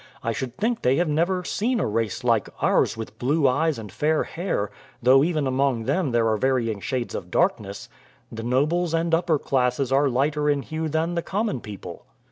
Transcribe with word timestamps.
I 0.23 0.31
should 0.31 0.57
think 0.57 0.81
they 0.81 0.95
have 0.95 1.07
never 1.07 1.43
seen 1.43 1.79
a 1.79 1.85
race 1.85 2.23
like 2.23 2.49
ours 2.59 2.97
with 2.97 3.19
blue 3.19 3.47
eyes 3.47 3.77
and 3.77 3.91
fair 3.91 4.23
hair, 4.23 4.71
though 5.03 5.23
even 5.23 5.45
among 5.45 5.83
them 5.83 6.09
there 6.11 6.27
are 6.27 6.37
varying 6.37 6.79
shades 6.79 7.13
of 7.13 7.29
darkness. 7.29 7.87
The 8.31 8.41
nobles 8.41 8.95
and 8.95 9.13
upper 9.13 9.37
classes 9.37 9.91
are 9.91 10.09
lighter 10.09 10.49
in 10.49 10.63
hue 10.63 10.89
than 10.89 11.13
the 11.13 11.21
common 11.21 11.59
people." 11.61 12.07